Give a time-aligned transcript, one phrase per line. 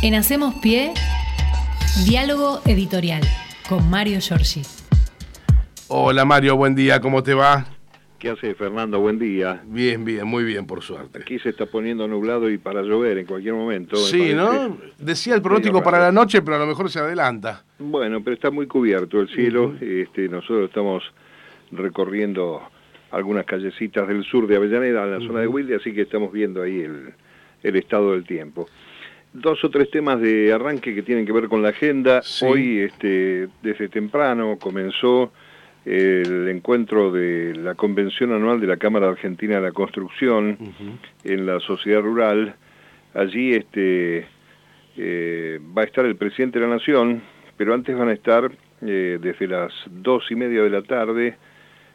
[0.00, 0.92] En Hacemos Pie,
[2.06, 3.20] diálogo editorial
[3.68, 4.62] con Mario Giorgi.
[5.88, 7.66] Hola Mario, buen día, ¿cómo te va?
[8.20, 9.00] ¿Qué hace Fernando?
[9.00, 9.60] Buen día.
[9.66, 11.20] Bien, bien, muy bien, por suerte.
[11.20, 13.96] Aquí se está poniendo nublado y para llover en cualquier momento.
[13.96, 14.78] Sí, ¿no?
[14.98, 17.64] Decía el pronóstico para la noche, pero a lo mejor se adelanta.
[17.80, 19.74] Bueno, pero está muy cubierto el cielo.
[19.80, 21.02] este, nosotros estamos
[21.72, 22.62] recorriendo
[23.10, 26.62] algunas callecitas del sur de Avellaneda, en la zona de Wilde, así que estamos viendo
[26.62, 27.14] ahí el,
[27.64, 28.68] el estado del tiempo
[29.40, 32.22] dos o tres temas de arranque que tienen que ver con la agenda.
[32.42, 35.32] Hoy, este, desde temprano, comenzó
[35.84, 40.58] el encuentro de la convención anual de la Cámara Argentina de la Construcción
[41.24, 42.54] en la sociedad rural.
[43.14, 44.26] Allí este,
[44.96, 47.22] eh, va a estar el presidente de la Nación,
[47.56, 48.50] pero antes van a estar
[48.82, 51.36] eh, desde las dos y media de la tarde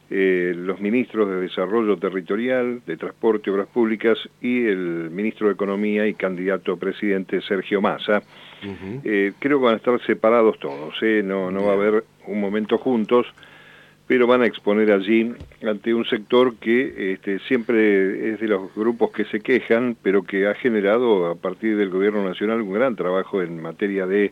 [0.10, 5.54] eh, los ministros de Desarrollo Territorial, de Transporte y Obras Públicas y el ministro de
[5.54, 8.22] Economía y candidato a presidente Sergio Massa.
[9.04, 11.22] Eh, creo que van a estar separados todos, ¿eh?
[11.24, 13.26] no, no va a haber un momento juntos,
[14.08, 15.34] pero van a exponer allí
[15.66, 20.48] ante un sector que este, siempre es de los grupos que se quejan, pero que
[20.48, 24.32] ha generado a partir del gobierno nacional un gran trabajo en materia de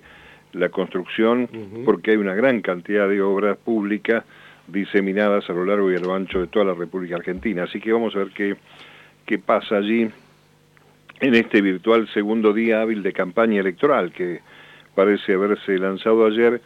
[0.53, 1.49] la construcción,
[1.85, 4.25] porque hay una gran cantidad de obras públicas
[4.67, 7.63] diseminadas a lo largo y a lo ancho de toda la República Argentina.
[7.63, 8.55] Así que vamos a ver qué,
[9.25, 10.09] qué pasa allí
[11.19, 14.41] en este virtual segundo día hábil de campaña electoral que
[14.95, 16.61] parece haberse lanzado ayer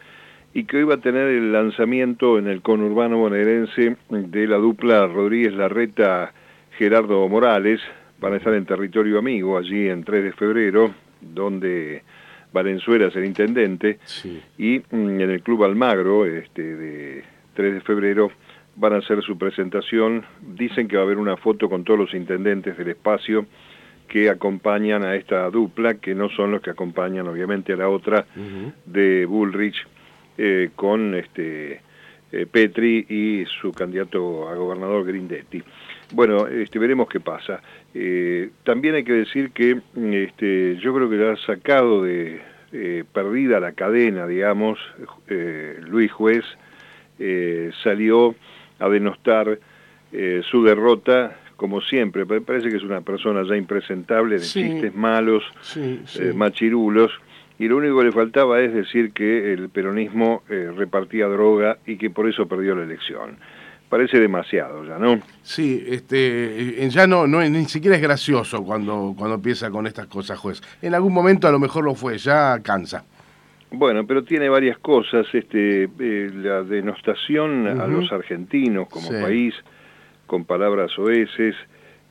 [0.54, 5.06] y que hoy va a tener el lanzamiento en el conurbano bonaerense de la dupla
[5.06, 6.32] Rodríguez Larreta
[6.78, 7.80] Gerardo Morales.
[8.18, 12.02] Van a estar en territorio amigo allí en 3 de febrero, donde
[12.52, 13.98] Valenzuela es el intendente,
[14.56, 17.24] y mm, en el Club Almagro este, de
[17.56, 18.30] 3 de febrero
[18.76, 20.24] van a hacer su presentación.
[20.40, 23.46] Dicen que va a haber una foto con todos los intendentes del espacio
[24.06, 28.24] que acompañan a esta dupla, que no son los que acompañan obviamente a la otra
[28.84, 29.84] de Bullrich
[30.38, 31.80] eh, con este
[32.30, 35.62] eh, Petri y su candidato a gobernador Grindetti.
[36.12, 37.60] Bueno, este, veremos qué pasa.
[37.94, 42.40] Eh, también hay que decir que este, yo creo que ya ha sacado de
[43.12, 44.78] perdida la cadena, digamos,
[45.88, 46.44] Luis Juez,
[47.18, 48.34] eh, salió
[48.78, 49.58] a denostar
[50.12, 55.42] eh, su derrota como siempre, parece que es una persona ya impresentable de chistes malos,
[55.74, 57.10] eh, machirulos,
[57.58, 62.10] y lo único que le faltaba es decir que el peronismo repartía droga y que
[62.10, 63.38] por eso perdió la elección.
[63.88, 65.18] Parece demasiado ya, ¿no?
[65.42, 70.38] Sí, este, ya no, no ni siquiera es gracioso cuando, cuando empieza con estas cosas,
[70.38, 70.60] juez.
[70.82, 73.06] En algún momento a lo mejor lo fue, ya cansa.
[73.70, 79.54] Bueno, pero tiene varias cosas, este, eh, la denostación a los argentinos como país,
[80.26, 81.56] con palabras oeces,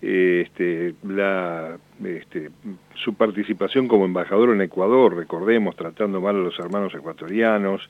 [0.01, 2.51] este, la, este,
[2.93, 7.87] su participación como embajador en Ecuador, recordemos, tratando mal a los hermanos ecuatorianos,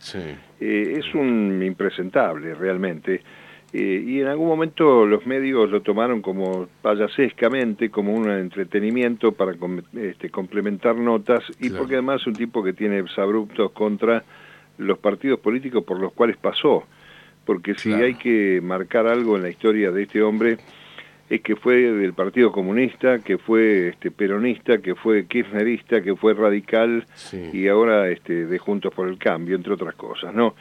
[0.60, 3.22] eh, es un impresentable realmente.
[3.78, 9.52] Eh, y en algún momento los medios lo tomaron como payasescamente, como un entretenimiento para
[9.96, 14.24] este, complementar notas, y porque además es un tipo que tiene abruptos contra
[14.78, 16.86] los partidos políticos por los cuales pasó.
[17.44, 20.58] Porque si hay que marcar algo en la historia de este hombre,
[21.30, 26.34] es que fue del Partido Comunista, que fue este, peronista, que fue kirchnerista, que fue
[26.34, 27.06] radical
[27.52, 30.56] y ahora este, de Juntos por el Cambio, entre otras cosas, ¿no?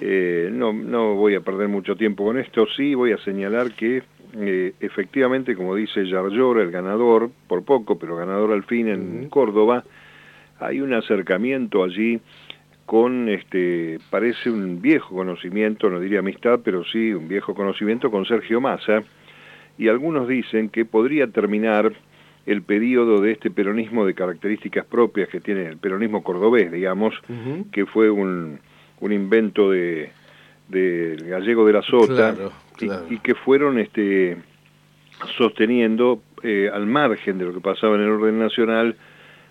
[0.00, 4.02] Eh, no, no voy a perder mucho tiempo con esto, sí voy a señalar que
[4.38, 9.84] eh, efectivamente, como dice Yarlora, el ganador, por poco, pero ganador al fin en Córdoba,
[10.60, 12.20] hay un acercamiento allí
[12.84, 18.26] con, este, parece un viejo conocimiento, no diría amistad, pero sí un viejo conocimiento con
[18.26, 19.02] Sergio Massa,
[19.78, 21.92] y algunos dicen que podría terminar
[22.46, 27.14] el periodo de este peronismo de características propias que tiene el peronismo cordobés, digamos,
[27.72, 28.60] que fue un
[29.00, 30.10] un invento de
[30.68, 32.34] del gallego de la sota
[32.80, 34.36] Y, que fueron este
[35.38, 38.96] sosteniendo eh, al margen de lo que pasaba en el orden nacional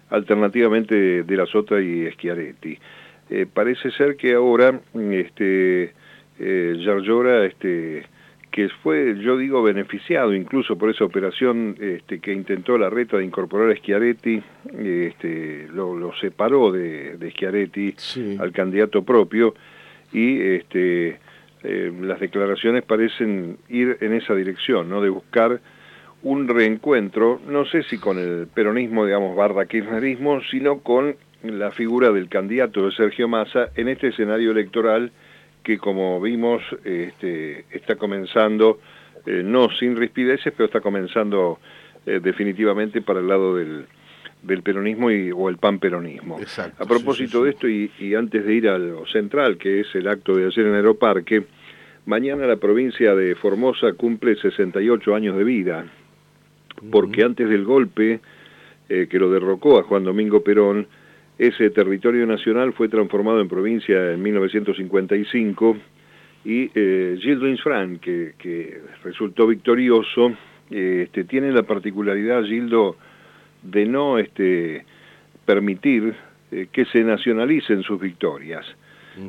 [0.09, 2.77] alternativamente de, la sota y Schiaretti.
[3.29, 5.93] Eh, parece ser que ahora este
[6.37, 8.05] eh, este
[8.55, 13.25] que fue, yo digo, beneficiado incluso por esa operación este, que intentó la reta de
[13.25, 14.41] incorporar a Schiaretti,
[14.79, 17.93] este, lo, separó de, de Schiaretti
[18.39, 19.55] al candidato propio
[20.13, 21.19] y este,
[21.63, 25.01] eh, las declaraciones parecen ir en esa dirección, ¿no?
[25.01, 25.59] de buscar
[26.23, 32.13] un reencuentro, no sé si con el peronismo, digamos, barra kirchnerismo, sino con la figura
[32.13, 35.11] del candidato de Sergio Massa en este escenario electoral
[35.65, 38.79] que como vimos este, está comenzando,
[39.25, 41.59] eh, no sin rispideces, pero está comenzando
[42.05, 43.87] eh, definitivamente para el lado del,
[44.43, 46.39] del peronismo y, o el panperonismo.
[46.39, 49.87] Exacto, a propósito de esto, y, y, antes de ir a lo central, que es
[49.95, 51.45] el acto de ayer en Aeroparque,
[52.05, 55.85] mañana la provincia de Formosa cumple 68 años de vida,
[56.91, 58.19] porque antes del golpe
[58.87, 60.87] eh, que lo derrocó a Juan Domingo Perón,
[61.37, 65.77] ese territorio nacional fue transformado en provincia en 1955
[66.45, 70.31] y eh, Gildo Insfran, que, que resultó victorioso,
[70.69, 72.95] eh, este, tiene la particularidad, Gildo,
[73.63, 74.85] de no este,
[75.45, 76.15] permitir
[76.51, 78.65] eh, que se nacionalicen sus victorias.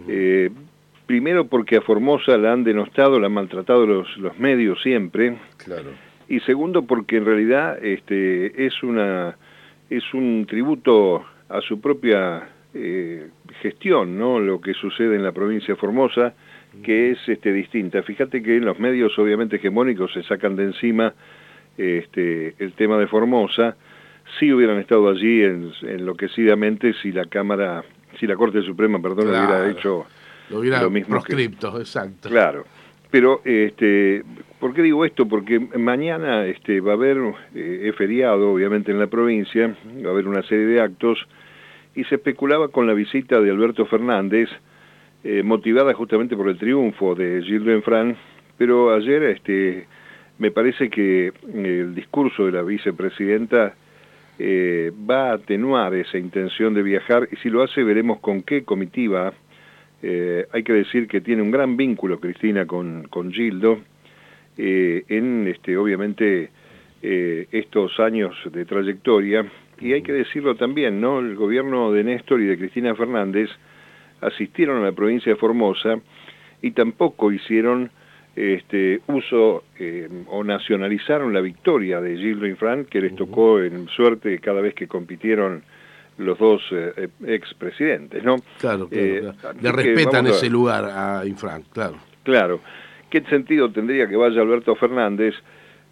[0.09, 0.51] eh,
[1.07, 5.37] primero porque a Formosa la han denostado, la han maltratado los, los medios siempre.
[5.57, 5.91] Claro.
[6.29, 9.37] Y segundo porque en realidad este, es, una,
[9.89, 13.29] es un tributo a su propia eh,
[13.63, 14.39] gestión, ¿no?
[14.41, 16.35] Lo que sucede en la provincia de Formosa,
[16.83, 18.03] que es este, distinta.
[18.03, 21.15] Fíjate que en los medios obviamente hegemónicos se sacan de encima
[21.79, 23.77] este, el tema de Formosa,
[24.39, 27.85] si hubieran estado allí en, enloquecidamente si la Cámara,
[28.19, 29.47] si la Corte Suprema, perdón, Claro.
[29.47, 30.07] hubiera hecho
[30.51, 32.29] Lo hubiera lo mismo que- proscripto, exacto.
[32.29, 32.65] Claro,
[33.11, 34.23] pero este,
[34.61, 35.27] ¿por qué digo esto?
[35.27, 37.19] Porque mañana este, va a haber,
[37.55, 39.75] eh, feriado obviamente en la provincia,
[40.05, 41.27] va a haber una serie de actos
[41.95, 44.49] y se especulaba con la visita de Alberto Fernández,
[45.25, 48.17] eh, motivada justamente por el triunfo de Gildo Enfrán,
[48.59, 49.87] pero ayer este,
[50.39, 53.75] me parece que el discurso de la vicepresidenta
[54.39, 58.65] eh, va a atenuar esa intención de viajar y si lo hace veremos con qué
[58.65, 59.33] comitiva.
[60.03, 63.81] Eh, hay que decir que tiene un gran vínculo Cristina con, con Gildo
[64.57, 66.51] eh, en este obviamente
[67.03, 69.47] eh, estos años de trayectoria
[69.79, 71.19] y hay que decirlo también, ¿no?
[71.21, 73.51] El gobierno de Néstor y de Cristina Fernández
[74.21, 76.01] asistieron a la provincia de Formosa
[76.63, 77.91] y tampoco hicieron
[78.35, 84.39] este, uso eh, o nacionalizaron la victoria de Gildo Infran, que les tocó en suerte
[84.41, 85.63] cada vez que compitieron
[86.19, 88.37] los dos eh, expresidentes, ¿no?
[88.59, 89.59] Claro, claro, Eh, claro.
[89.61, 91.97] Le respetan a ese lugar a Infran, claro.
[92.23, 92.61] Claro.
[93.11, 95.35] ¿Qué sentido tendría que vaya Alberto Fernández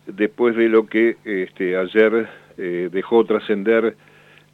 [0.06, 2.28] después de lo que este, ayer
[2.58, 3.96] eh, dejó trascender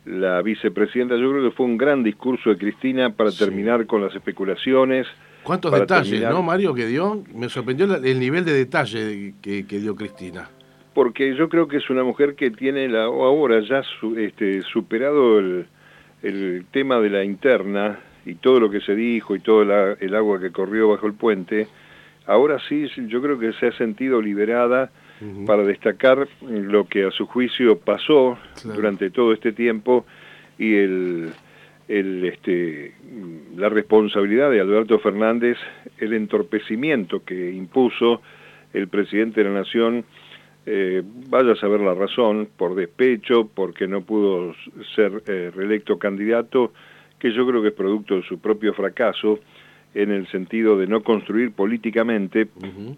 [0.05, 1.17] la vicepresidenta?
[1.17, 3.39] Yo creo que fue un gran discurso de Cristina para Sí.
[3.45, 5.07] terminar con las especulaciones.
[5.43, 7.23] ¿Cuántos detalles, terminar- no, Mario, que dio?
[7.35, 10.49] Me sorprendió el nivel de detalle que, que dio Cristina.
[10.93, 15.39] Porque yo creo que es una mujer que tiene la, ahora ya su- este, superado
[15.39, 15.67] el,
[16.23, 20.15] el tema de la interna y todo lo que se dijo y todo la- el
[20.15, 21.69] agua que corrió bajo el puente.
[22.31, 24.89] Ahora sí, yo creo que se ha sentido liberada
[25.47, 28.77] para destacar lo que a su juicio pasó Claro.
[28.77, 30.07] durante todo este tiempo
[30.57, 31.31] y el,
[31.89, 32.95] el, este,
[33.57, 35.59] la responsabilidad de Alberto Fernández,
[35.99, 38.23] el entorpecimiento que impuso
[38.75, 40.05] el presidente de la Nación,
[40.67, 44.55] eh, vaya a saber la razón, por despecho, porque no pudo
[44.95, 46.73] ser eh, reelecto candidato,
[47.19, 49.41] que yo creo que es producto de su propio fracaso
[49.95, 52.49] en el sentido de no construir políticamente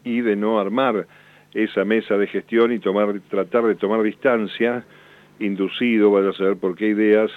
[0.04, 1.06] y de no armar
[1.54, 4.84] esa mesa de gestión y tomar, tratar de tomar distancia,
[5.38, 7.30] inducido, vaya a saber por qué ideas,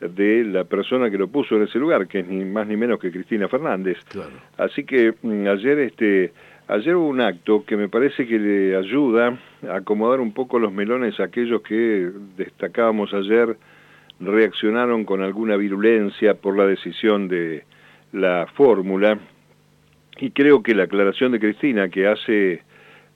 [0.00, 2.98] de la persona que lo puso en ese lugar, que es ni más ni menos
[2.98, 3.96] que Cristina Fernández.
[4.10, 4.32] Claro.
[4.58, 6.32] Así que mm, ayer este
[6.68, 9.38] ayer hubo un acto que me parece que le ayuda
[9.68, 13.56] a acomodar un poco los melones a aquellos que destacábamos ayer
[14.20, 17.64] reaccionaron con alguna virulencia por la decisión de
[18.12, 19.18] la fórmula
[20.18, 22.62] y creo que la aclaración de Cristina que hace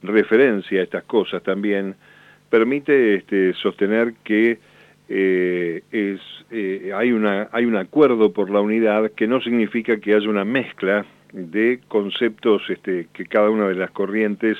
[0.03, 1.95] referencia a estas cosas también
[2.49, 4.59] permite este, sostener que
[5.09, 6.19] eh, es,
[6.51, 10.45] eh, hay, una, hay un acuerdo por la unidad que no significa que haya una
[10.45, 14.57] mezcla de conceptos este, que cada una de las corrientes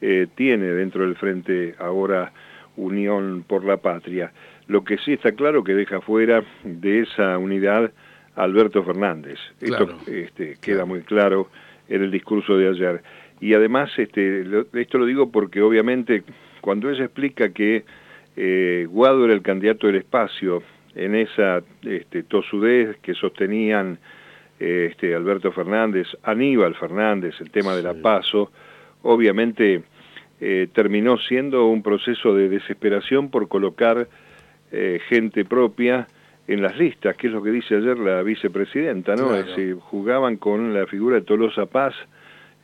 [0.00, 2.32] eh, tiene dentro del frente ahora
[2.76, 4.32] Unión por la Patria.
[4.66, 7.92] Lo que sí está claro que deja fuera de esa unidad
[8.36, 9.38] Alberto Fernández.
[9.58, 9.96] Claro.
[9.98, 11.48] Esto este, queda muy claro
[11.88, 13.02] en el discurso de ayer.
[13.40, 16.22] Y además, este, lo- esto lo digo porque obviamente
[16.60, 17.84] cuando ella explica que
[18.36, 20.62] eh, Guado era el candidato del espacio
[20.94, 23.98] en esa este, tosudez que sostenían
[24.58, 28.52] eh, este, Alberto Fernández, Aníbal Fernández, el tema de la paso,
[29.02, 29.82] obviamente
[30.40, 34.06] eh, terminó siendo un proceso de desesperación por colocar
[34.72, 36.06] eh, gente propia
[36.52, 39.28] en las listas, que es lo que dice ayer la vicepresidenta, ¿no?
[39.28, 39.80] Claro.
[39.82, 41.94] Jugaban con la figura de Tolosa Paz,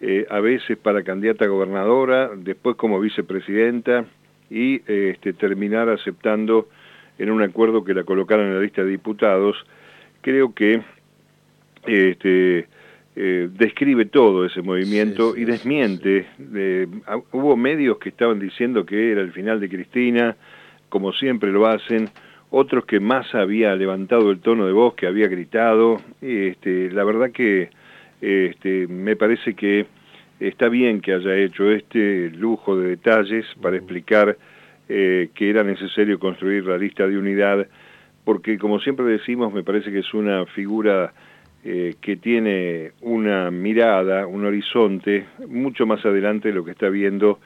[0.00, 4.05] eh, a veces para candidata a gobernadora, después como vicepresidenta,
[4.50, 6.69] y eh, este, terminar aceptando
[7.19, 9.57] en un acuerdo que la colocaran en la lista de diputados.
[10.21, 10.83] Creo que
[11.87, 12.66] este,
[13.14, 16.26] eh, describe todo ese movimiento Sí, sí, y sí, desmiente.
[16.55, 16.88] eh,
[17.33, 20.37] hubo medios que estaban diciendo que era el final de Cristina,
[20.88, 22.09] como siempre lo hacen.
[22.50, 26.00] Otros que más había levantado el tono de voz, que había gritado.
[26.21, 27.71] Este, la verdad que
[28.21, 29.87] este, me parece que
[30.41, 34.37] está bien que haya hecho este lujo de detalles para explicar
[34.88, 37.67] eh, que era necesario construir la lista de unidad,
[38.25, 41.12] porque como siempre decimos, me parece que es una figura
[41.65, 47.41] eh, que tiene una mirada, un horizonte mucho más adelante de lo que está viendo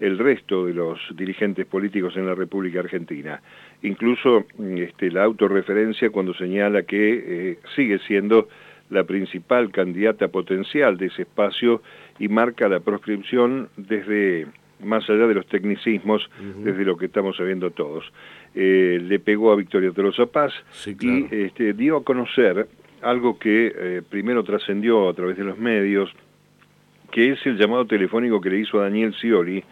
[0.00, 3.40] el resto de los dirigentes políticos en la República Argentina.
[3.82, 8.48] Incluso este, la autorreferencia cuando señala que eh, sigue siendo
[8.90, 11.82] la principal candidata potencial de ese espacio
[12.18, 14.46] y marca la proscripción desde
[14.82, 16.28] más allá de los tecnicismos,
[16.58, 18.04] desde lo que estamos sabiendo todos.
[18.54, 20.52] Eh, le pegó a Victoria Tolosa Paz
[21.00, 22.68] y este, dio a conocer
[23.02, 26.10] algo que eh, primero trascendió a través de los medios,
[27.10, 29.64] que es el llamado telefónico que le hizo a Daniel Scioli,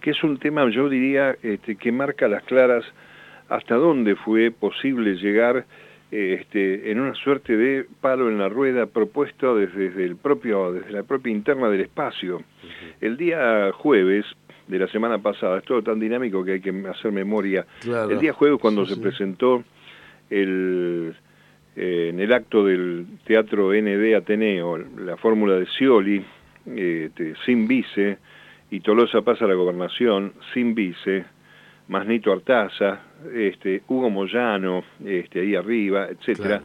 [0.00, 2.84] que es un tema, yo diría, este, que marca las claras
[3.48, 5.66] hasta dónde fue posible llegar
[6.10, 11.02] este, en una suerte de palo en la rueda propuesto desde, el propio, desde la
[11.02, 12.42] propia interna del espacio.
[13.00, 14.24] El día jueves
[14.66, 17.66] de la semana pasada, es todo tan dinámico que hay que hacer memoria.
[17.84, 19.64] El día jueves cuando se presentó
[20.28, 21.14] el,
[21.74, 26.24] eh, en el acto del Teatro ND Ateneo, la fórmula de Scioli,
[26.66, 28.18] este, sin vice,
[28.70, 31.24] y Tolosa pasa a la gobernación sin vice,
[31.88, 33.00] Masnito Artaza,
[33.34, 36.62] este, Hugo Moyano, este, ahí arriba, etcétera.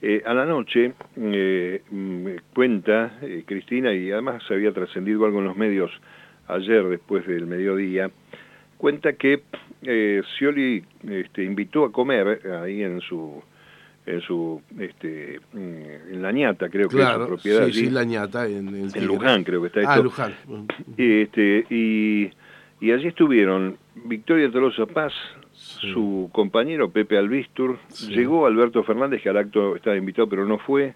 [0.00, 5.38] Eh, a la noche eh, mm, cuenta eh, Cristina, y además se había trascendido algo
[5.38, 5.90] en los medios
[6.48, 8.10] ayer después del mediodía,
[8.78, 9.42] cuenta que
[9.82, 13.42] eh, Scioli este, invitó a comer ahí en su
[14.04, 18.02] en su este mm, en la ñata creo que es su propiedad sí, sí la
[18.02, 20.34] ñata en, en Luján creo que está ah, Luján.
[20.96, 22.28] Este y,
[22.82, 23.78] y allí estuvieron.
[23.94, 25.12] Victoria Tolosa Paz
[25.52, 30.94] su compañero Pepe Albistur llegó Alberto Fernández que al acto estaba invitado pero no fue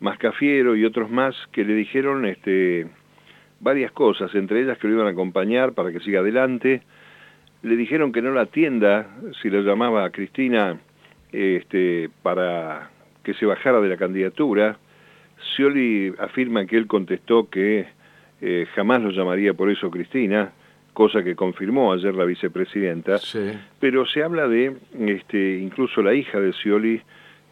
[0.00, 2.88] Mascafiero y otros más que le dijeron este
[3.60, 6.82] varias cosas entre ellas que lo iban a acompañar para que siga adelante.
[7.62, 9.08] Le dijeron que no la atienda
[9.40, 10.78] si la llamaba a Cristina
[11.32, 12.90] este, para
[13.22, 14.76] que se bajara de la candidatura.
[15.40, 17.86] Scioli afirma que él contestó que
[18.42, 20.52] eh, jamás lo llamaría por eso Cristina,
[20.96, 23.20] cosa que confirmó ayer la vicepresidenta,
[23.78, 27.02] pero se habla de, este, incluso la hija de Scioli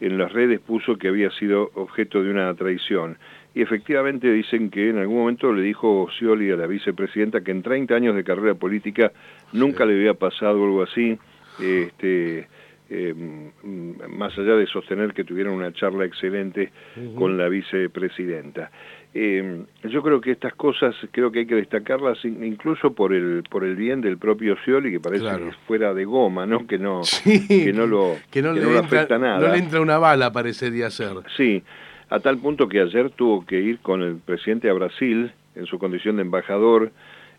[0.00, 3.18] en las redes puso que había sido objeto de una traición.
[3.54, 7.62] Y efectivamente dicen que en algún momento le dijo Scioli a la vicepresidenta que en
[7.62, 9.12] 30 años de carrera política
[9.52, 11.18] nunca le había pasado algo así,
[11.60, 12.48] este,
[12.90, 13.14] eh,
[13.62, 16.70] más allá de sostener que tuvieron una charla excelente
[17.16, 18.70] con la vicepresidenta.
[19.16, 23.64] Eh, yo creo que estas cosas creo que hay que destacarlas incluso por el por
[23.64, 26.66] el bien del propio Scioli que parece que fuera de goma, ¿no?
[26.66, 29.38] Que no que no lo que no, le afecta nada.
[29.38, 31.12] No le entra una bala parecería ser.
[31.36, 31.62] Sí,
[32.10, 35.78] a tal punto que ayer tuvo que ir con el presidente a Brasil en su
[35.78, 36.90] condición de embajador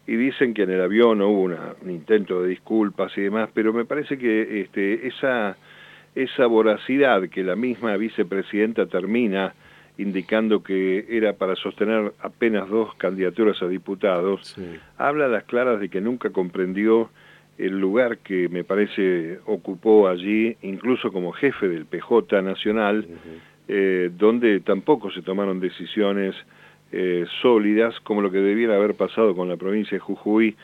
[0.07, 3.85] y dicen que en el avión hubo un intento de disculpas y demás, pero me
[3.85, 5.57] parece que este, esa,
[6.13, 9.53] esa voracidad que la misma vicepresidenta termina
[9.97, 14.55] indicando que era para sostener apenas dos candidaturas a diputados,
[14.97, 17.09] habla a las claras de que nunca comprendió
[17.57, 23.07] el lugar que me parece ocupó allí, incluso como jefe del PJ nacional,
[23.67, 26.35] eh, donde tampoco se tomaron decisiones
[26.98, 30.56] eh, sólidas, como lo que debiera haber pasado con la provincia de Jujuy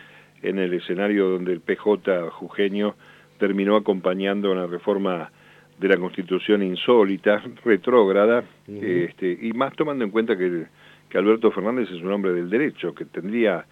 [0.41, 2.95] en el escenario donde el PJ jujeño
[3.37, 5.29] terminó acompañando una reforma
[5.77, 10.67] de la Constitución insólita, retrógrada, este, y más tomando en cuenta que,
[11.09, 13.65] que, Alberto Fernández es un hombre del derecho, que tendría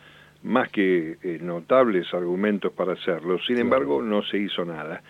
[0.43, 3.39] más que eh, notables argumentos para hacerlo.
[3.47, 5.01] Sin embargo, no se hizo nada.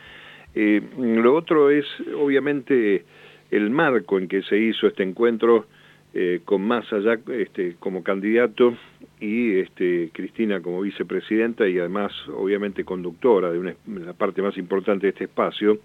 [0.53, 3.05] Eh, lo otro es, obviamente,
[3.49, 5.65] el marco en que se hizo este encuentro
[6.13, 8.75] eh, con más allá este, como candidato
[9.19, 15.05] y este, Cristina como vicepresidenta y además obviamente conductora de una, la parte más importante
[15.05, 15.79] de este espacio,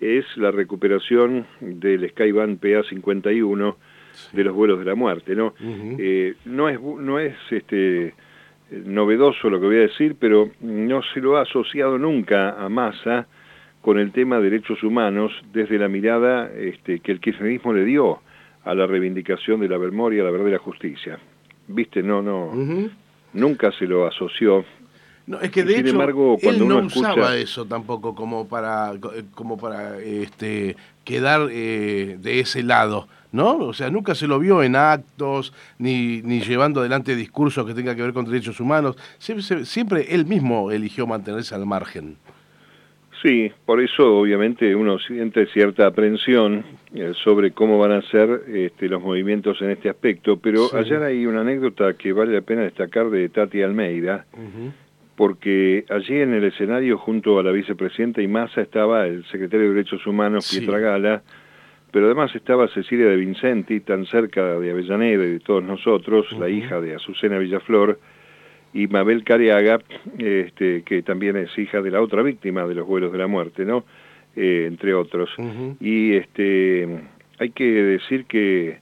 [0.00, 3.74] es la recuperación del Skyban PA51
[4.32, 5.34] de los vuelos de la muerte.
[5.34, 5.54] ¿no?
[5.60, 8.14] Eh, no es, no es este,
[8.70, 13.26] novedoso lo que voy a decir, pero no se lo ha asociado nunca a Massa
[13.82, 18.20] con el tema de derechos humanos desde la mirada este, que el kirchnerismo le dio
[18.64, 21.18] a la reivindicación de la memoria, la verdad y la justicia.
[21.68, 22.52] Viste, no, no,
[23.32, 24.64] nunca se lo asoció.
[25.26, 28.92] No, es que de hecho, embargo, cuando él no usaba eso tampoco como para,
[29.34, 33.56] como para este, quedar eh, de ese lado, ¿no?
[33.58, 37.94] O sea, nunca se lo vio en actos, ni, ni llevando adelante discursos que tengan
[37.96, 38.96] que ver con derechos humanos.
[39.18, 42.16] Siempre, siempre él mismo eligió mantenerse al margen.
[43.22, 48.88] Sí, por eso obviamente uno siente cierta aprensión eh, sobre cómo van a ser este,
[48.88, 53.10] los movimientos en este aspecto, pero ayer hay una anécdota que vale la pena destacar
[53.10, 54.26] de Tati Almeida,
[55.14, 59.74] porque allí en el escenario junto a la vicepresidenta y Massa estaba el secretario de
[59.74, 61.22] Derechos Humanos, Pietra Gala,
[61.92, 66.48] pero además estaba Cecilia de Vincenti, tan cerca de Avellaneda y de todos nosotros, la
[66.48, 68.00] hija de Azucena Villaflor,
[68.74, 69.80] y Mabel Cariaga,
[70.18, 73.64] este, que también es hija de la otra víctima de los vuelos de la muerte,
[73.64, 73.84] ¿no?
[74.34, 75.30] Eh, entre otros.
[75.80, 76.88] Y este,
[77.38, 78.78] hay que decir que,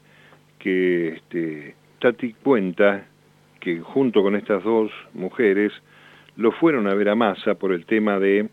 [0.59, 3.07] que este, Tati cuenta
[3.59, 5.73] que junto con estas dos mujeres
[6.37, 8.49] lo fueron a ver a Massa por el tema de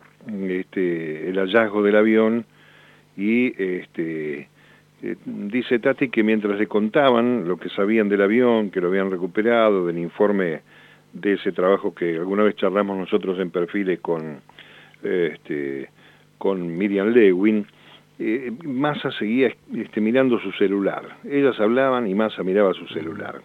[0.50, 2.46] este, el hallazgo del avión
[3.16, 4.50] y este,
[5.04, 9.12] eh, dice Tati que mientras le contaban lo que sabían del avión, que lo habían
[9.12, 10.62] recuperado, del informe
[11.20, 14.42] de ese trabajo que alguna vez charlamos nosotros en perfiles con,
[15.04, 15.90] este,
[16.38, 17.66] con Miriam Lewin,
[18.20, 21.18] eh, Massa seguía este, mirando su celular.
[21.30, 23.42] Ellas hablaban y Massa miraba su celular.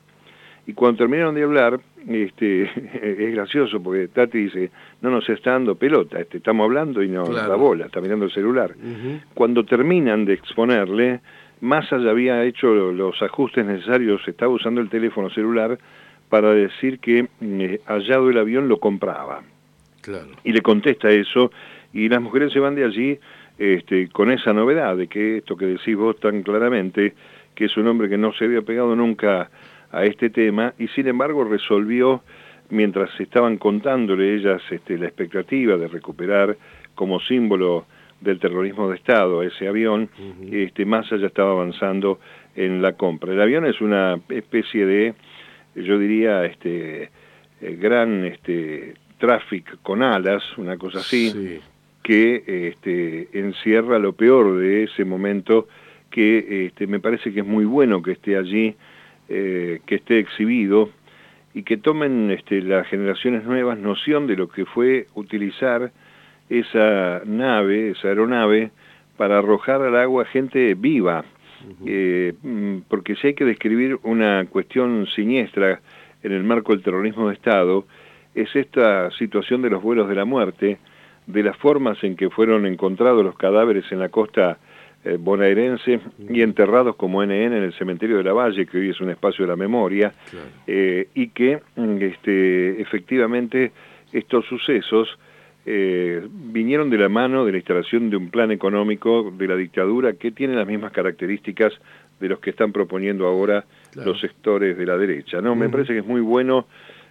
[0.66, 2.62] Y cuando terminaron de hablar, este,
[3.22, 7.24] es gracioso porque Tati dice, no nos está dando pelota, este, estamos hablando y no
[7.24, 8.74] da bola, está mirando el celular.
[9.34, 11.20] Cuando terminan de exponerle,
[11.60, 15.78] Massa ya había hecho los ajustes necesarios, estaba usando el teléfono celular
[16.32, 19.42] para decir que eh, hallado el avión lo compraba.
[20.00, 20.28] Claro.
[20.44, 21.52] Y le contesta eso,
[21.92, 23.18] y las mujeres se van de allí
[23.58, 27.12] este, con esa novedad de que esto que decís vos tan claramente,
[27.54, 29.50] que es un hombre que no se había pegado nunca
[29.90, 32.22] a este tema, y sin embargo resolvió,
[32.70, 36.56] mientras estaban contándole ellas este, la expectativa de recuperar
[36.94, 37.84] como símbolo
[38.22, 40.08] del terrorismo de Estado ese avión,
[40.50, 42.20] este, Massa ya estaba avanzando
[42.56, 43.34] en la compra.
[43.34, 45.14] El avión es una especie de
[45.74, 47.10] yo diría, este,
[47.60, 51.60] eh, gran este, tráfico con alas, una cosa así,
[52.02, 55.68] que este, encierra lo peor de ese momento,
[56.10, 58.74] que este, me parece que es muy bueno que esté allí,
[59.28, 60.90] eh, que esté exhibido
[61.54, 65.92] y que tomen este, las generaciones nuevas noción de lo que fue utilizar
[66.48, 68.70] esa nave, esa aeronave,
[69.16, 71.24] para arrojar al agua gente viva,
[71.86, 75.80] eh, mm, porque si hay que describir una cuestión siniestra
[76.22, 77.84] en el marco del terrorismo de Estado,
[78.34, 80.78] es esta situación de los vuelos de la muerte,
[81.26, 84.58] de las formas en que fueron encontrados los cadáveres en la costa
[85.04, 89.00] eh, bonaerense y enterrados como NN en el cementerio de la Valle, que hoy es
[89.00, 90.12] un espacio de la memoria,
[90.66, 93.72] eh, y que mm, este, efectivamente
[94.12, 95.18] estos sucesos
[95.64, 100.14] eh, vinieron de la mano de la instalación de un plan económico de la dictadura
[100.14, 101.72] que tiene las mismas características
[102.18, 105.40] de los que están proponiendo ahora los sectores de la derecha.
[105.40, 105.54] ¿no?
[105.54, 106.66] Me parece que es muy bueno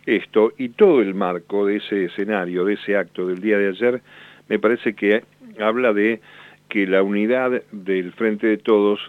[0.06, 4.02] esto y todo el marco de ese escenario, de ese acto del día de ayer,
[4.50, 5.24] me parece que
[5.60, 6.20] habla de
[6.68, 9.00] que la unidad del Frente de Todos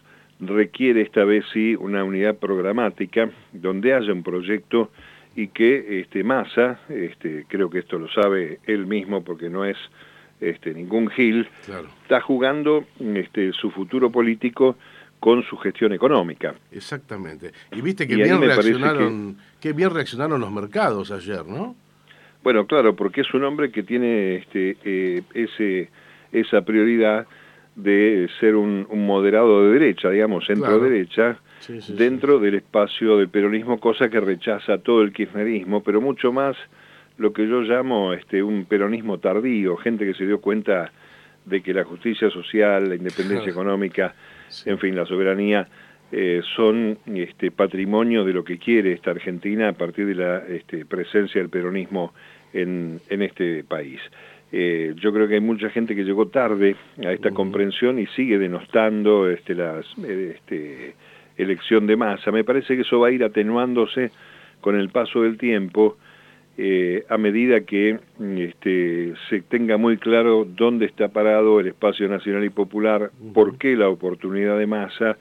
[0.40, 4.90] requiere esta vez sí una unidad programática donde haya un proyecto
[5.34, 9.76] y que este, Massa, este, creo que esto lo sabe él mismo porque no es
[10.40, 11.48] este, ningún Gil,
[12.02, 14.76] está jugando este, su futuro político
[15.20, 16.54] con su gestión económica.
[16.72, 17.52] Exactamente.
[17.70, 19.72] Y viste que, bien reaccionaron, que...
[19.72, 21.76] bien reaccionaron los mercados ayer, ¿no?
[22.42, 25.90] Bueno, claro, porque es un hombre que tiene este, eh, ese,
[26.32, 27.28] esa prioridad
[27.76, 30.44] de ser un, moderado de derecha, digamos,
[31.88, 36.56] dentro del espacio del peronismo, cosa que rechaza todo el kirchnerismo, pero mucho más
[37.18, 40.92] lo que yo llamo este, un peronismo tardío, gente que se dio cuenta
[41.44, 44.14] de que la justicia social, la independencia económica,
[44.64, 45.68] en fin, la soberanía,
[46.10, 50.84] eh, son este, patrimonio de lo que quiere esta Argentina a partir de la este,
[50.84, 52.12] presencia del peronismo
[52.52, 54.00] en, en este país.
[54.52, 58.38] Eh, yo creo que hay mucha gente que llegó tarde a esta comprensión y sigue
[58.38, 60.94] denostando este, la este,
[61.42, 62.30] elección de masa.
[62.30, 64.10] Me parece que eso va a ir atenuándose
[64.60, 65.96] con el paso del tiempo
[66.58, 67.98] eh, a medida que
[68.36, 73.74] este, se tenga muy claro dónde está parado el espacio nacional y popular, por qué
[73.74, 75.16] la oportunidad de masa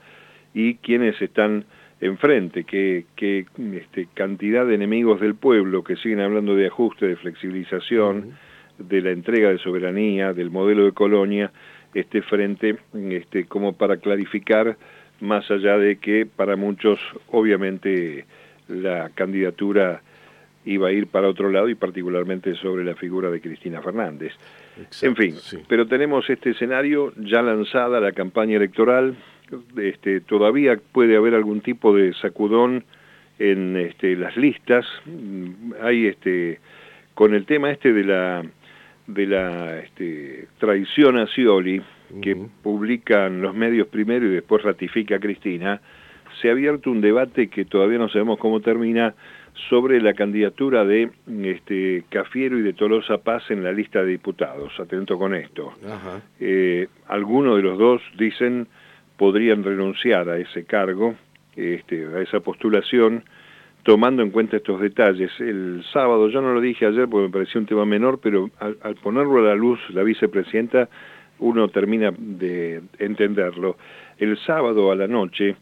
[0.53, 1.63] y quiénes están
[2.01, 7.15] enfrente, qué, qué este, cantidad de enemigos del pueblo que siguen hablando de ajuste, de
[7.15, 8.33] flexibilización,
[8.77, 11.51] de la entrega de soberanía, del modelo de colonia,
[11.93, 14.77] este frente este, como para clarificar,
[15.21, 18.25] más allá de que para muchos obviamente
[18.67, 20.01] la candidatura
[20.65, 24.33] iba a ir para otro lado y particularmente sobre la figura de Cristina Fernández.
[25.01, 25.35] en fin,
[25.67, 29.15] pero tenemos este escenario ya lanzada la campaña electoral,
[29.77, 32.83] este, todavía puede haber algún tipo de sacudón
[33.39, 34.85] en este, las listas,
[35.81, 36.59] hay este,
[37.15, 38.43] con el tema este de la
[39.07, 41.81] de la este, traición a Scioli,
[42.21, 45.81] que publican los medios primero y después ratifica Cristina,
[46.41, 49.13] se ha abierto un debate que todavía no sabemos cómo termina
[49.69, 51.11] sobre la candidatura de
[51.43, 54.79] este, Cafiero y de Tolosa Paz en la lista de diputados.
[54.79, 55.73] Atento con esto.
[56.39, 58.67] Eh, algunos de los dos dicen
[59.17, 61.15] podrían renunciar a ese cargo,
[61.55, 63.23] este, a esa postulación,
[63.83, 65.31] tomando en cuenta estos detalles.
[65.39, 68.77] El sábado, yo no lo dije ayer porque me pareció un tema menor, pero al,
[68.81, 70.89] al ponerlo a la luz la vicepresidenta,
[71.41, 73.77] uno termina de entenderlo.
[74.17, 75.55] El sábado a la noche,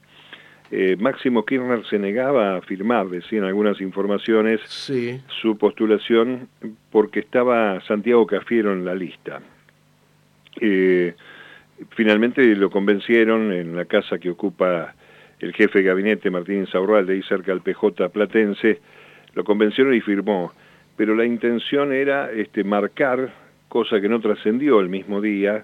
[0.72, 4.62] eh, Máximo Kirchner se negaba a firmar, decían algunas informaciones,
[5.42, 6.48] su postulación
[6.92, 9.42] porque estaba Santiago Cafiero en la lista.
[10.62, 11.16] Eh,
[11.92, 14.94] finalmente lo convencieron en la casa que ocupa
[15.40, 18.80] el jefe de gabinete Martín de ahí cerca del PJ Platense,
[19.34, 20.52] lo convencieron y firmó.
[20.98, 23.34] Pero la intención era este, marcar,
[23.70, 25.64] cosa que no trascendió el mismo día,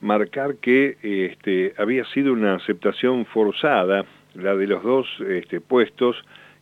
[0.00, 6.16] marcar que este, había sido una aceptación forzada la de los dos este, puestos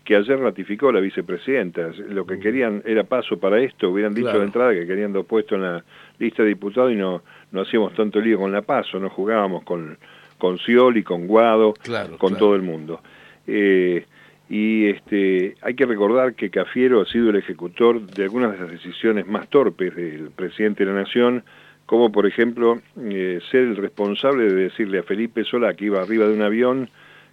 [0.04, 1.90] que ayer ratificó la vicepresidenta.
[2.08, 5.56] Lo que querían era paso para esto, hubieran dicho de entrada que querían dos puestos
[5.56, 5.84] en la
[6.18, 7.22] lista de diputados y no,
[7.52, 9.98] no hacíamos tanto lío con la paso, no jugábamos con,
[10.38, 11.74] con Scioli, con Guado,
[12.16, 13.02] con todo el mundo.
[13.46, 14.06] Eh,
[14.48, 18.70] y este, hay que recordar que Cafiero ha sido el ejecutor de algunas de las
[18.70, 21.44] decisiones más torpes del presidente de la Nación,
[21.84, 26.26] como por ejemplo eh, ser el responsable de decirle a Felipe Solá que iba arriba
[26.26, 26.88] de un avión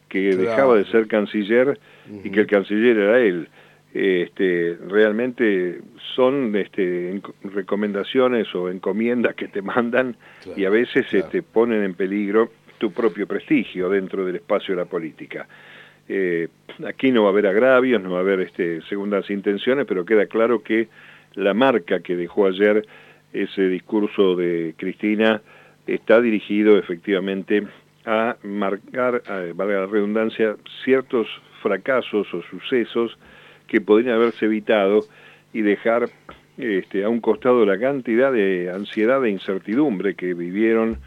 [0.10, 1.80] que dejaba de ser canciller
[2.23, 3.47] y que el canciller era él.
[3.93, 5.80] Este, realmente
[6.15, 10.17] son este, recomendaciones o encomiendas que te mandan
[10.56, 14.82] y a veces te este, ponen en peligro tu propio prestigio dentro del espacio de
[14.82, 15.47] la política.
[16.07, 16.47] Eh,
[16.87, 20.27] aquí no va a haber agravios, no va a haber este, segundas intenciones, pero queda
[20.27, 20.87] claro que
[21.33, 22.85] la marca que dejó ayer
[23.33, 25.41] ese discurso de Cristina
[25.87, 27.67] está dirigido efectivamente
[28.05, 29.23] a marcar,
[29.55, 31.27] valga la redundancia, ciertos
[31.61, 33.17] fracasos o sucesos
[33.67, 35.01] que podrían haberse evitado
[35.53, 36.09] y dejar
[36.57, 40.99] este, a un costado la cantidad de ansiedad e incertidumbre que vivieron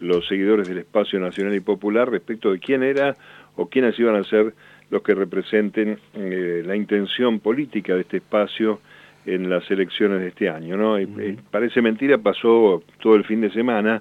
[0.00, 3.16] los seguidores del espacio nacional y popular respecto de quién era
[3.56, 4.54] o quiénes iban a ser
[4.90, 8.80] los que representen eh, la intención política de este espacio
[9.24, 10.76] en las elecciones de este año.
[10.76, 10.98] ¿no?
[10.98, 14.00] Eh, parece mentira, pasó todo el fin de semana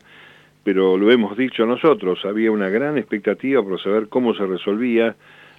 [0.63, 5.15] pero lo hemos dicho nosotros, había una gran expectativa por saber cómo se resolvía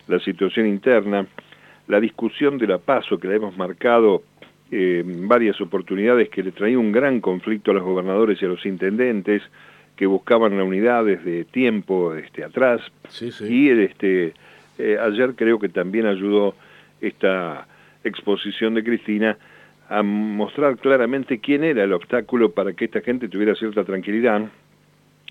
[0.06, 1.26] la situación interna,
[1.88, 4.22] la discusión de la paso que la hemos marcado
[4.70, 8.48] eh, en varias oportunidades que le traía un gran conflicto a los gobernadores y a
[8.48, 9.42] los intendentes
[10.02, 12.80] que buscaban la unidad desde tiempo este, atrás.
[13.48, 14.34] Y este,
[14.76, 16.56] eh, ayer creo que también ayudó
[17.00, 17.68] esta
[18.02, 19.38] exposición de Cristina
[19.88, 24.42] a mostrar claramente quién era el obstáculo para que esta gente tuviera cierta tranquilidad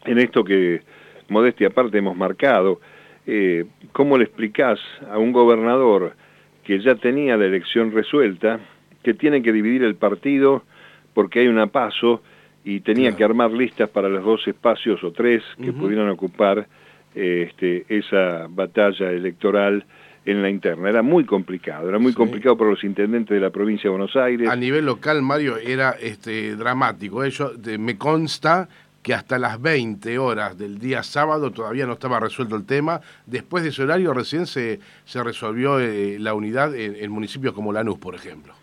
[0.06, 0.84] en esto que,
[1.28, 2.80] modestia aparte, hemos marcado,
[3.28, 4.80] eh, ¿cómo le explicás
[5.12, 6.14] a un gobernador
[6.64, 8.62] que ya tenía la elección resuelta,
[9.04, 10.64] que tiene que dividir el partido
[11.14, 12.24] porque hay una paso
[12.64, 16.68] y tenía que armar listas para los dos espacios o tres que pudieran ocupar
[17.16, 19.86] eh, este, esa batalla electoral
[20.26, 20.90] en la interna.
[20.90, 24.48] Era muy complicado, era muy complicado para los intendentes de la provincia de Buenos Aires.
[24.48, 27.24] A nivel local, Mario, era este, dramático.
[27.24, 28.70] Eso me consta
[29.02, 33.02] que hasta las 20 horas del día sábado todavía no estaba resuelto el tema.
[33.26, 37.98] Después de ese horario recién se, se resolvió eh, la unidad en, municipios como Lanús,
[37.98, 38.54] por ejemplo.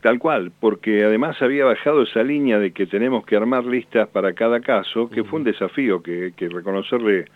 [0.00, 4.32] Tal cual, porque además había bajado esa línea de que tenemos que armar listas para
[4.32, 7.26] cada caso, que fue un desafío que, que reconocerle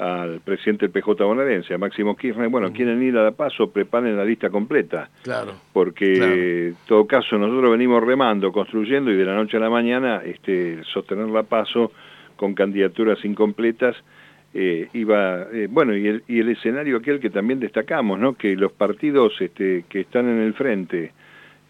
[0.00, 4.16] al presidente del PJ bonaerense, a Máximo Kirchner, bueno, quieren ir a la paso, preparen
[4.16, 5.10] la lista completa.
[5.22, 5.52] Claro.
[5.74, 10.22] Porque en todo caso nosotros venimos remando, construyendo y de la noche a la mañana
[10.24, 11.92] este, sostener la paso
[12.36, 13.94] con candidaturas incompletas
[14.52, 18.34] eh, iba, eh, bueno, y el, y el escenario aquel que también destacamos, ¿no?
[18.34, 21.12] Que los partidos este, que están en el frente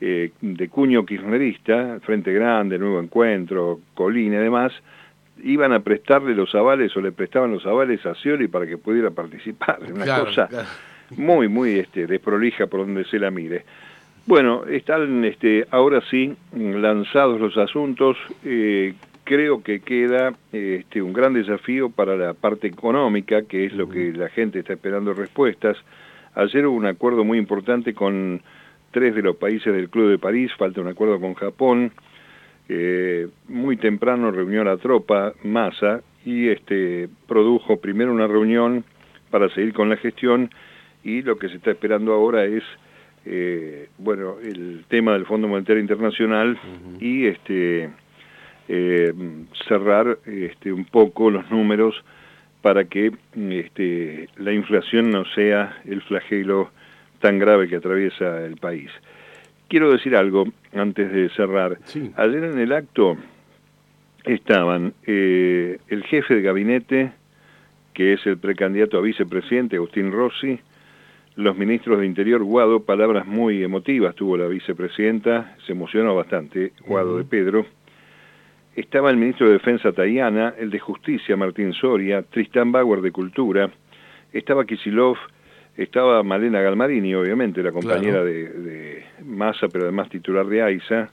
[0.00, 4.72] eh, de cuño kirchnerista, Frente Grande, Nuevo Encuentro, Colina y demás,
[5.42, 9.10] iban a prestarle los avales o le prestaban los avales a Scioli para que pudiera
[9.10, 9.78] participar.
[9.92, 10.48] Una cosa
[11.16, 13.64] muy, muy este, desprolija por donde se la mire.
[14.26, 18.16] Bueno, están este, ahora sí lanzados los asuntos.
[18.44, 23.88] Eh, creo que queda este, un gran desafío para la parte económica, que es lo
[23.88, 25.76] que la gente está esperando respuestas.
[26.34, 28.40] Ayer hubo un acuerdo muy importante con
[28.90, 31.92] tres de los países del Club de París, falta un acuerdo con Japón,
[33.48, 38.84] muy temprano reunió la tropa Massa y este, produjo primero una reunión
[39.30, 40.50] para seguir con la gestión
[41.02, 42.62] y lo que se está esperando ahora es
[43.26, 46.58] eh, bueno, el tema del Fondo Monetario Internacional
[47.00, 47.90] y este
[48.68, 49.12] eh,
[49.68, 51.94] cerrar este, un poco los números
[52.62, 56.70] para que este, la inflación no sea el flagelo
[57.20, 58.90] tan grave que atraviesa el país.
[59.68, 61.78] Quiero decir algo antes de cerrar.
[62.16, 63.16] Ayer en el acto
[64.24, 67.12] estaban eh, el jefe de gabinete,
[67.94, 70.58] que es el precandidato a vicepresidente, Agustín Rossi,
[71.36, 77.18] los ministros de Interior, Guado, palabras muy emotivas tuvo la vicepresidenta, se emocionó bastante, Guado
[77.18, 77.64] de Pedro.
[78.74, 83.70] Estaba el ministro de Defensa Tayana, el de Justicia Martín Soria, Tristán Bauer de Cultura,
[84.32, 85.16] estaba Kisilov,
[85.82, 91.10] estaba Malena Galmarini, obviamente, la compañera de, de Massa, pero además titular de AISA,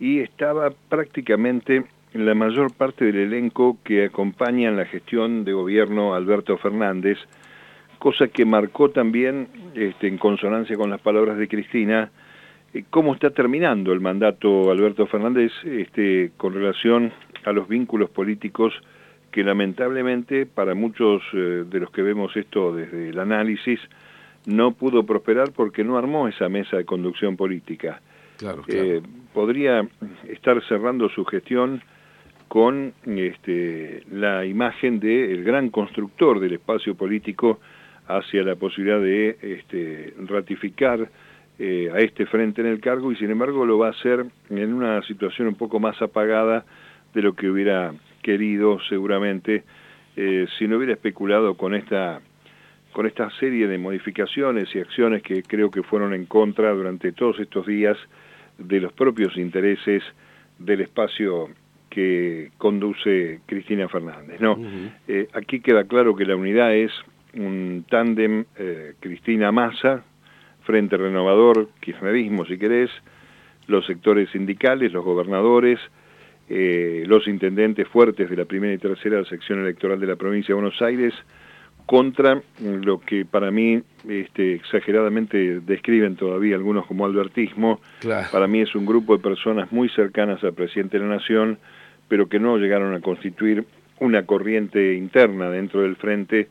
[0.00, 6.14] y estaba prácticamente la mayor parte del elenco que acompaña en la gestión de gobierno
[6.14, 7.18] Alberto Fernández,
[7.98, 12.10] cosa que marcó también, este, en consonancia con las palabras de Cristina,
[12.72, 17.12] eh, cómo está terminando el mandato Alberto Fernández este, con relación
[17.44, 18.74] a los vínculos políticos
[19.34, 23.80] que lamentablemente para muchos eh, de los que vemos esto desde el análisis
[24.46, 28.00] no pudo prosperar porque no armó esa mesa de conducción política.
[28.36, 29.88] Claro, eh, podría
[30.28, 31.82] estar cerrando su gestión
[32.46, 37.58] con este, la imagen del gran constructor del espacio político
[38.06, 41.10] hacia la posibilidad de este, ratificar
[41.58, 44.72] eh, a este frente en el cargo y sin embargo lo va a hacer en
[44.72, 46.64] una situación un poco más apagada
[47.12, 47.92] de lo que hubiera
[48.24, 49.62] querido seguramente
[50.16, 52.20] eh, si no hubiera especulado con esta
[52.92, 57.38] con esta serie de modificaciones y acciones que creo que fueron en contra durante todos
[57.40, 57.98] estos días
[58.56, 60.02] de los propios intereses
[60.58, 61.50] del espacio
[61.90, 64.40] que conduce Cristina Fernández.
[64.40, 64.56] No,
[65.08, 66.92] eh, aquí queda claro que la unidad es
[67.34, 70.04] un tándem eh, Cristina Massa,
[70.62, 72.90] Frente Renovador, Kirchnerismo si querés,
[73.66, 75.80] los sectores sindicales, los gobernadores,
[76.48, 80.60] eh, los intendentes fuertes de la primera y tercera sección electoral de la provincia de
[80.60, 81.14] Buenos Aires,
[81.86, 87.80] contra lo que para mí este, exageradamente describen todavía algunos como albertismo.
[88.32, 91.58] Para mí es un grupo de personas muy cercanas al presidente de la Nación,
[92.08, 93.64] pero que no llegaron a constituir
[94.00, 96.48] una corriente interna dentro del frente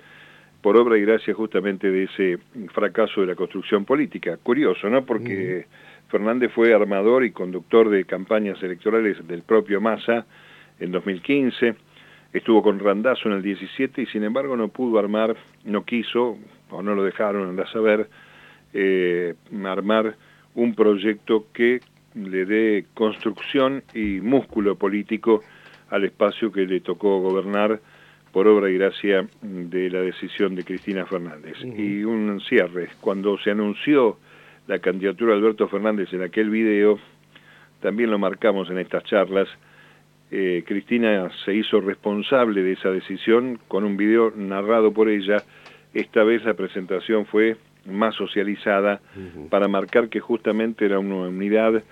[0.62, 2.38] por obra y gracia justamente de ese
[2.74, 4.38] fracaso de la construcción política.
[4.42, 5.04] Curioso, ¿no?
[5.04, 5.66] Porque
[6.14, 10.28] Fernández fue armador y conductor de campañas electorales del propio Massa
[10.80, 11.74] en 2015,
[12.32, 16.38] estuvo con Randazo en el 17 y sin embargo no pudo armar, no quiso,
[16.70, 18.08] o no lo dejaron, a saber,
[18.76, 19.34] eh,
[19.66, 20.16] armar
[20.54, 21.80] un proyecto que
[22.14, 25.42] le dé construcción y músculo político
[25.90, 27.80] al espacio que le tocó gobernar
[28.32, 31.58] por obra y gracia de la decisión de Cristina Fernández.
[31.64, 34.20] Y un cierre, cuando se anunció
[34.68, 37.00] la candidatura de Alberto Fernández en aquel video,
[37.82, 39.48] también lo marcamos en estas charlas,
[40.36, 45.44] eh, Cristina se hizo responsable de esa decisión con un video narrado por ella.
[45.94, 49.00] Esta vez la presentación fue más socializada
[49.52, 51.84] para marcar que justamente era una unidad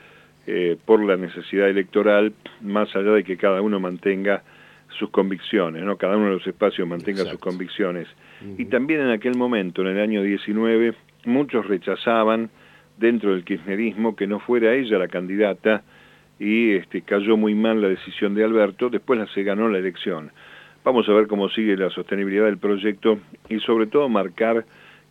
[0.47, 4.41] eh, por la necesidad electoral, más allá de que cada uno mantenga
[4.97, 5.97] sus convicciones, ¿no?
[5.97, 8.07] Cada uno de los espacios mantenga sus convicciones.
[8.57, 12.49] Y también en aquel momento, en el año 19, muchos rechazaban
[13.01, 15.83] dentro del kirchnerismo que no fuera ella la candidata
[16.39, 20.31] y este, cayó muy mal la decisión de Alberto, después la, se ganó la elección.
[20.83, 24.65] Vamos a ver cómo sigue la sostenibilidad del proyecto y sobre todo marcar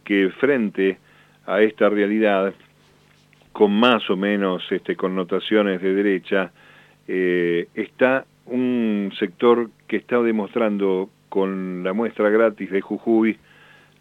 [0.05, 0.99] que frente
[1.47, 2.55] a esta realidad,
[3.53, 6.53] con más o menos este, connotaciones de derecha,
[7.07, 13.39] eh, está un sector que está demostrando con la muestra gratis de Jujuy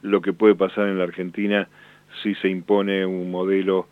[0.02, 1.68] lo que puede pasar en la Argentina
[2.22, 3.88] si se impone un modelo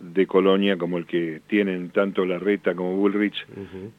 [0.00, 3.46] de colonia como el que tienen tanto Larreta como Bullrich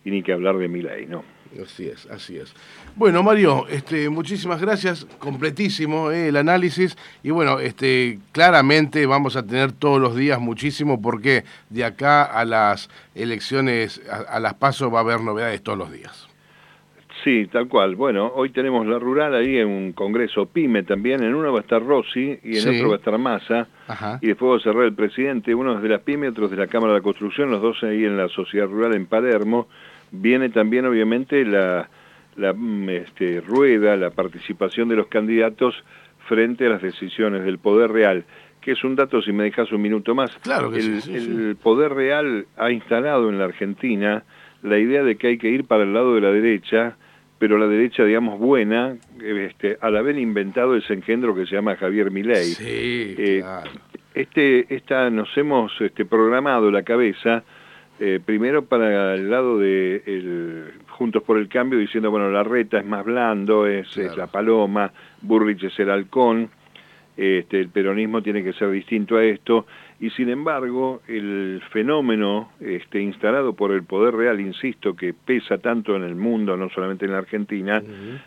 [0.04, 1.24] y ni que hablar de Milay, ¿no?
[1.62, 2.54] Así es, así es.
[2.96, 9.46] Bueno, Mario, este, muchísimas gracias, completísimo eh, el análisis y bueno, este, claramente vamos a
[9.46, 15.00] tener todos los días muchísimo porque de acá a las elecciones, a, las pasos va
[15.00, 16.31] a haber novedades todos los días.
[17.24, 17.96] Sí, tal cual.
[17.96, 21.24] Bueno, hoy tenemos la rural ahí en un congreso PYME también.
[21.24, 23.68] En uno va a estar Rossi y en otro va a estar Massa.
[24.22, 25.54] Y después va a cerrar el presidente.
[25.54, 28.06] Uno es de la PYME, otro es de la Cámara de Construcción, los dos ahí
[28.06, 29.68] en la Sociedad Rural en Palermo
[30.12, 31.90] viene también obviamente la,
[32.36, 35.84] la mm, este, rueda, la participación de los candidatos
[36.28, 38.26] frente a las decisiones del poder real,
[38.62, 42.46] que es un dato, si me dejas un minuto más, claro el, el poder real
[42.58, 44.24] ha instalado en la Argentina
[44.62, 46.98] la idea de que hay que ir para el lado de la derecha,
[47.42, 52.12] pero la derecha, digamos, buena, este, al haber inventado ese engendro que se llama Javier
[52.12, 52.44] Milei.
[52.44, 53.44] Sí, eh,
[54.14, 57.44] Este, esta, nos hemos este, programado la cabeza
[58.00, 62.78] eh, primero para el lado de el, Juntos por el Cambio, diciendo, bueno, la reta
[62.78, 64.92] es más blando, es, la paloma,
[65.24, 66.48] Burrich es el halcón,
[67.18, 69.66] este, el peronismo tiene que ser distinto a esto,
[70.02, 75.96] y sin embargo, el fenómeno este, instalado por el poder real, insisto, que pesa tanto
[75.96, 77.84] en el mundo, no solamente en la Argentina,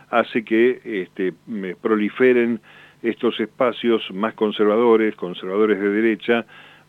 [0.09, 1.35] hace que este,
[1.83, 2.61] proliferen
[3.03, 6.47] estos espacios más conservadores, conservadores de derecha,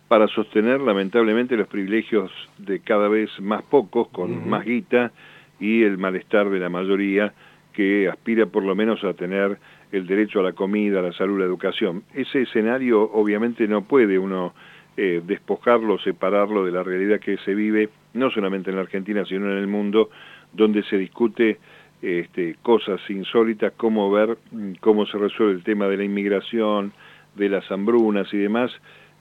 [0.07, 5.11] para sostener lamentablemente los privilegios de cada vez más pocos, con más guita,
[5.59, 7.33] y el malestar de la mayoría
[7.73, 9.57] que aspira por lo menos a tener
[9.97, 12.03] el derecho a la comida, a la salud, a la educación.
[12.13, 14.53] Ese escenario obviamente no puede uno
[14.97, 19.51] eh, despojarlo, separarlo de la realidad que se vive, no solamente en la Argentina, sino
[19.51, 20.09] en el mundo,
[20.53, 21.57] donde se discute
[22.01, 26.93] este, cosas insólitas, cómo ver mm, cómo se resuelve el tema de la inmigración,
[27.35, 28.71] de las hambrunas y demás,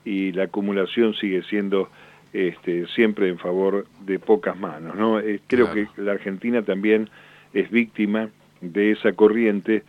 [0.04, 1.88] y la acumulación sigue siendo
[2.32, 4.96] este, siempre en favor de pocas manos.
[4.96, 5.20] ¿no?
[5.20, 7.08] Eh, creo que la Argentina también
[7.52, 8.28] es víctima
[8.60, 9.82] de esa corriente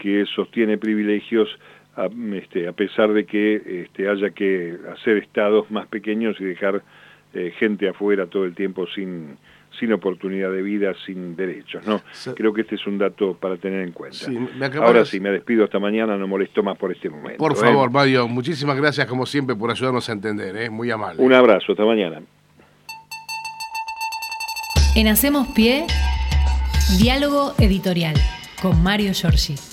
[0.00, 1.48] que sostiene privilegios
[1.96, 6.82] a, este, a pesar de que este, haya que hacer estados más pequeños y dejar
[7.34, 9.36] eh, gente afuera todo el tiempo sin,
[9.78, 11.86] sin oportunidad de vida, sin derechos.
[11.86, 12.00] ¿no?
[12.34, 14.26] Creo que este es un dato para tener en cuenta.
[14.80, 17.38] Ahora sí, me despido hasta mañana, no molesto más por este momento.
[17.38, 17.56] Por ¿eh?
[17.56, 20.70] favor, Mario, muchísimas gracias como siempre por ayudarnos a entender, ¿eh?
[20.70, 21.22] muy amable.
[21.22, 22.20] Un abrazo, hasta mañana.
[24.96, 25.86] En Hacemos Pie,
[26.98, 28.16] diálogo editorial
[28.60, 29.69] con Mario Giorgi.